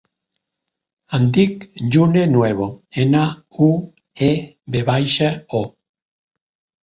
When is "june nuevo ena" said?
1.95-3.21